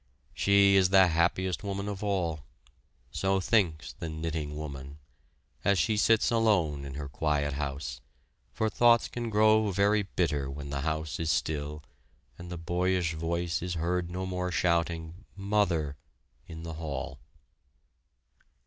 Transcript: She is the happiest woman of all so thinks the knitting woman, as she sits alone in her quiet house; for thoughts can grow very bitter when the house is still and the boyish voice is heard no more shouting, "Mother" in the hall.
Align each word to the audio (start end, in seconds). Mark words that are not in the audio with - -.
She 0.33 0.75
is 0.77 0.89
the 0.89 1.09
happiest 1.09 1.63
woman 1.63 1.87
of 1.87 2.03
all 2.03 2.39
so 3.11 3.39
thinks 3.39 3.93
the 3.93 4.09
knitting 4.09 4.57
woman, 4.57 4.97
as 5.63 5.77
she 5.77 5.95
sits 5.95 6.31
alone 6.31 6.85
in 6.85 6.95
her 6.95 7.07
quiet 7.07 7.53
house; 7.53 8.01
for 8.51 8.67
thoughts 8.67 9.07
can 9.07 9.29
grow 9.29 9.69
very 9.69 10.01
bitter 10.01 10.49
when 10.49 10.71
the 10.71 10.81
house 10.81 11.19
is 11.19 11.29
still 11.29 11.83
and 12.39 12.49
the 12.49 12.57
boyish 12.57 13.13
voice 13.13 13.61
is 13.61 13.75
heard 13.75 14.09
no 14.09 14.25
more 14.25 14.51
shouting, 14.51 15.23
"Mother" 15.35 15.97
in 16.47 16.63
the 16.63 16.73
hall. 16.73 17.19